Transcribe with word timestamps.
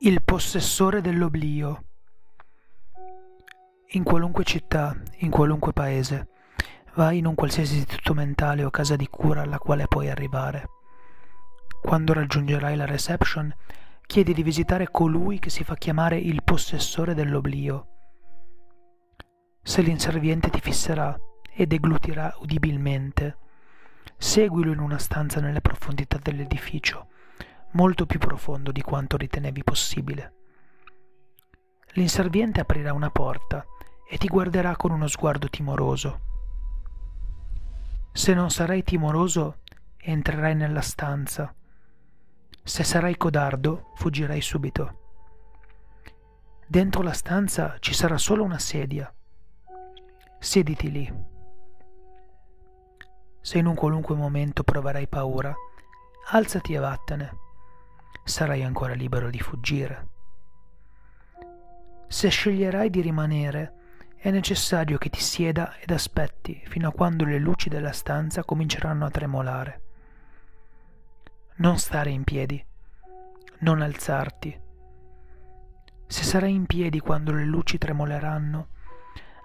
Il 0.00 0.22
possessore 0.22 1.00
dell'oblio. 1.00 1.82
In 3.88 4.04
qualunque 4.04 4.44
città, 4.44 4.96
in 5.16 5.30
qualunque 5.30 5.72
paese, 5.72 6.28
vai 6.94 7.18
in 7.18 7.26
un 7.26 7.34
qualsiasi 7.34 7.78
istituto 7.78 8.14
mentale 8.14 8.62
o 8.62 8.70
casa 8.70 8.94
di 8.94 9.08
cura 9.08 9.42
alla 9.42 9.58
quale 9.58 9.88
puoi 9.88 10.08
arrivare. 10.08 10.68
Quando 11.82 12.12
raggiungerai 12.12 12.76
la 12.76 12.84
reception, 12.84 13.52
chiedi 14.06 14.32
di 14.34 14.44
visitare 14.44 14.88
colui 14.88 15.40
che 15.40 15.50
si 15.50 15.64
fa 15.64 15.74
chiamare 15.74 16.16
il 16.16 16.44
possessore 16.44 17.12
dell'oblio. 17.12 17.86
Se 19.64 19.82
l'inserviente 19.82 20.48
ti 20.48 20.60
fisserà 20.60 21.18
e 21.52 21.66
deglutirà 21.66 22.36
udibilmente, 22.38 23.36
seguilo 24.16 24.70
in 24.70 24.78
una 24.78 24.98
stanza 24.98 25.40
nelle 25.40 25.60
profondità 25.60 26.18
dell'edificio 26.22 27.08
molto 27.72 28.06
più 28.06 28.18
profondo 28.18 28.72
di 28.72 28.80
quanto 28.80 29.16
ritenevi 29.16 29.62
possibile. 29.62 30.34
L'inserviente 31.92 32.60
aprirà 32.60 32.92
una 32.92 33.10
porta 33.10 33.64
e 34.08 34.16
ti 34.16 34.28
guarderà 34.28 34.76
con 34.76 34.90
uno 34.90 35.06
sguardo 35.06 35.48
timoroso. 35.48 36.20
Se 38.12 38.32
non 38.34 38.50
sarai 38.50 38.82
timoroso, 38.82 39.58
entrerai 39.96 40.54
nella 40.54 40.80
stanza. 40.80 41.54
Se 42.62 42.84
sarai 42.84 43.16
codardo, 43.16 43.92
fuggirai 43.96 44.40
subito. 44.40 44.96
Dentro 46.66 47.02
la 47.02 47.12
stanza 47.12 47.76
ci 47.80 47.94
sarà 47.94 48.18
solo 48.18 48.44
una 48.44 48.58
sedia. 48.58 49.12
Siediti 50.38 50.90
lì. 50.90 51.26
Se 53.40 53.58
in 53.58 53.66
un 53.66 53.74
qualunque 53.74 54.14
momento 54.14 54.62
proverai 54.62 55.06
paura, 55.08 55.54
alzati 56.30 56.74
e 56.74 56.78
vattene 56.78 57.46
sarai 58.28 58.62
ancora 58.62 58.94
libero 58.94 59.30
di 59.30 59.40
fuggire. 59.40 60.08
Se 62.06 62.28
sceglierai 62.28 62.90
di 62.90 63.00
rimanere, 63.00 63.72
è 64.16 64.30
necessario 64.30 64.98
che 64.98 65.10
ti 65.10 65.20
sieda 65.20 65.76
ed 65.78 65.90
aspetti 65.90 66.60
fino 66.66 66.88
a 66.88 66.92
quando 66.92 67.24
le 67.24 67.38
luci 67.38 67.68
della 67.68 67.92
stanza 67.92 68.44
cominceranno 68.44 69.04
a 69.04 69.10
tremolare. 69.10 69.82
Non 71.56 71.78
stare 71.78 72.10
in 72.10 72.24
piedi, 72.24 72.64
non 73.60 73.82
alzarti. 73.82 74.60
Se 76.06 76.22
sarai 76.22 76.54
in 76.54 76.66
piedi 76.66 77.00
quando 77.00 77.32
le 77.32 77.44
luci 77.44 77.78
tremoleranno, 77.78 78.68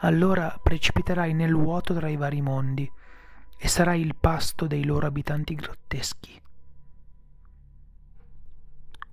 allora 0.00 0.58
precipiterai 0.62 1.32
nel 1.32 1.54
vuoto 1.54 1.94
tra 1.94 2.08
i 2.08 2.16
vari 2.16 2.40
mondi 2.40 2.90
e 3.58 3.68
sarai 3.68 4.00
il 4.00 4.16
pasto 4.16 4.66
dei 4.66 4.84
loro 4.84 5.06
abitanti 5.06 5.54
grotteschi. 5.54 6.41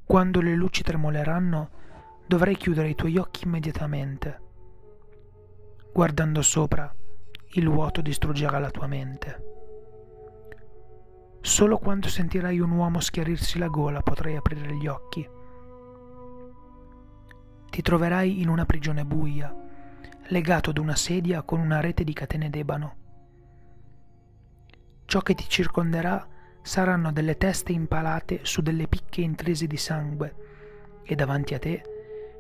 Quando 0.10 0.42
le 0.42 0.56
luci 0.56 0.82
tremoleranno, 0.82 1.70
dovrai 2.26 2.56
chiudere 2.56 2.90
i 2.90 2.96
tuoi 2.96 3.18
occhi 3.18 3.46
immediatamente. 3.46 4.42
Guardando 5.94 6.42
sopra, 6.42 6.92
il 7.50 7.70
vuoto 7.70 8.02
distruggerà 8.02 8.58
la 8.58 8.72
tua 8.72 8.88
mente. 8.88 9.44
Solo 11.42 11.78
quando 11.78 12.08
sentirai 12.08 12.60
un 12.60 12.72
uomo 12.72 13.00
schiarirsi 13.00 13.60
la 13.60 13.68
gola 13.68 14.02
potrai 14.02 14.36
aprire 14.36 14.76
gli 14.76 14.88
occhi. 14.88 15.30
Ti 17.70 17.82
troverai 17.84 18.42
in 18.42 18.50
una 18.50 18.66
prigione 18.66 19.06
buia, 19.06 19.56
legato 20.30 20.72
ad 20.72 20.80
una 20.80 20.96
sedia 20.96 21.44
con 21.44 21.60
una 21.60 21.82
rete 21.82 22.04
di 22.04 22.14
catene 22.14 22.50
d'ebano. 22.50 22.96
Ciò 25.06 25.20
che 25.20 25.36
ti 25.36 25.46
circonderà 25.48 26.28
saranno 26.70 27.12
delle 27.12 27.36
teste 27.36 27.72
impalate 27.72 28.42
su 28.44 28.62
delle 28.62 28.88
picche 28.88 29.22
intrese 29.22 29.66
di 29.66 29.76
sangue 29.76 30.36
e 31.02 31.16
davanti 31.16 31.56
a 31.56 31.60
te 31.60 31.82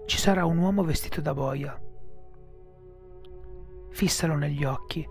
ci 0.06 0.20
sarà 0.20 0.46
un 0.46 0.60
uomo 0.60 0.84
vestito 0.84 1.20
da 1.20 1.34
boia. 1.34 1.76
Fissalo 3.90 4.36
negli 4.36 4.64
occhi, 4.64 5.04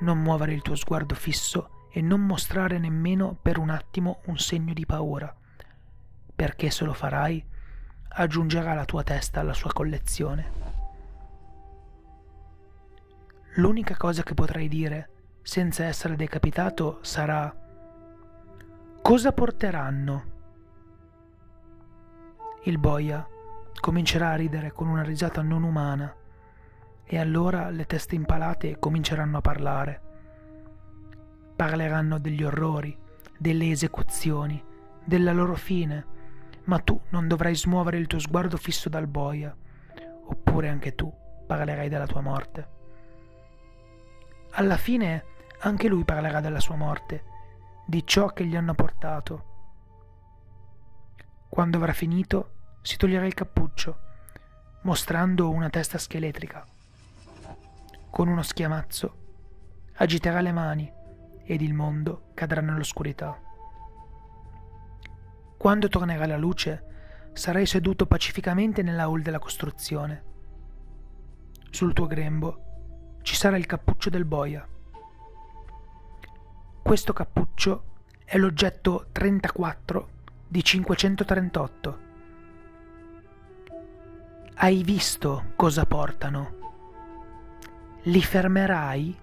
non 0.00 0.18
muovere 0.20 0.54
il 0.54 0.62
tuo 0.62 0.74
sguardo 0.74 1.14
fisso 1.14 1.86
e 1.88 2.00
non 2.00 2.22
mostrare 2.22 2.80
nemmeno 2.80 3.38
per 3.40 3.58
un 3.58 3.70
attimo 3.70 4.22
un 4.24 4.38
segno 4.38 4.72
di 4.72 4.84
paura, 4.84 5.32
perché 6.34 6.68
se 6.70 6.84
lo 6.84 6.94
farai 6.94 7.46
aggiungerà 8.08 8.74
la 8.74 8.84
tua 8.84 9.04
testa 9.04 9.38
alla 9.38 9.54
sua 9.54 9.72
collezione. 9.72 10.50
L'unica 13.54 13.96
cosa 13.96 14.24
che 14.24 14.34
potrai 14.34 14.66
dire 14.66 15.10
senza 15.42 15.84
essere 15.84 16.16
decapitato 16.16 16.98
sarà 17.02 17.62
Cosa 19.06 19.32
porteranno? 19.32 20.24
Il 22.62 22.78
boia 22.78 23.28
comincerà 23.78 24.30
a 24.30 24.34
ridere 24.34 24.72
con 24.72 24.88
una 24.88 25.02
risata 25.02 25.42
non 25.42 25.62
umana 25.62 26.16
e 27.04 27.18
allora 27.18 27.68
le 27.68 27.84
teste 27.84 28.14
impalate 28.14 28.78
cominceranno 28.78 29.36
a 29.36 29.40
parlare. 29.42 30.00
Parleranno 31.54 32.18
degli 32.18 32.42
orrori, 32.42 32.96
delle 33.36 33.68
esecuzioni, 33.68 34.64
della 35.04 35.34
loro 35.34 35.54
fine, 35.54 36.06
ma 36.64 36.78
tu 36.78 36.98
non 37.10 37.28
dovrai 37.28 37.54
smuovere 37.54 37.98
il 37.98 38.06
tuo 38.06 38.18
sguardo 38.18 38.56
fisso 38.56 38.88
dal 38.88 39.06
boia, 39.06 39.54
oppure 40.28 40.70
anche 40.70 40.94
tu 40.94 41.12
parlerai 41.46 41.90
della 41.90 42.06
tua 42.06 42.22
morte. 42.22 42.68
Alla 44.52 44.78
fine 44.78 45.24
anche 45.58 45.88
lui 45.88 46.04
parlerà 46.04 46.40
della 46.40 46.60
sua 46.60 46.76
morte 46.76 47.32
di 47.86 48.06
ciò 48.06 48.28
che 48.28 48.46
gli 48.46 48.56
hanno 48.56 48.74
portato. 48.74 49.52
Quando 51.48 51.76
avrà 51.76 51.92
finito, 51.92 52.52
si 52.82 52.96
toglierà 52.96 53.26
il 53.26 53.34
cappuccio, 53.34 53.98
mostrando 54.82 55.50
una 55.50 55.70
testa 55.70 55.98
scheletrica. 55.98 56.66
Con 58.10 58.28
uno 58.28 58.42
schiamazzo, 58.42 59.16
agiterà 59.94 60.40
le 60.40 60.52
mani 60.52 60.92
ed 61.44 61.60
il 61.60 61.74
mondo 61.74 62.30
cadrà 62.34 62.60
nell'oscurità. 62.60 63.38
Quando 65.56 65.88
tornerà 65.88 66.26
la 66.26 66.36
luce, 66.36 67.30
sarai 67.32 67.66
seduto 67.66 68.06
pacificamente 68.06 68.82
nella 68.82 69.04
hall 69.04 69.20
della 69.20 69.38
costruzione. 69.38 70.32
Sul 71.70 71.92
tuo 71.92 72.06
grembo 72.06 73.18
ci 73.22 73.34
sarà 73.34 73.56
il 73.56 73.66
cappuccio 73.66 74.10
del 74.10 74.24
boia 74.24 74.66
questo 76.94 77.12
cappuccio 77.12 77.82
è 78.24 78.38
l'oggetto 78.38 79.06
34 79.10 80.08
di 80.46 80.62
538. 80.62 81.98
Hai 84.54 84.80
visto 84.84 85.46
cosa 85.56 85.86
portano? 85.86 86.54
Li 88.02 88.22
fermerai? 88.22 89.18